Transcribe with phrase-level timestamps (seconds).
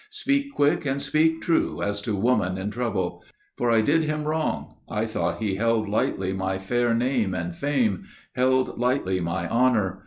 [0.09, 3.23] Speak quick and speak true as to woman in trouble.
[3.55, 7.55] For I did him great wrong, I thought he held lightly My fair name and
[7.55, 9.99] fame; held lightly my honor.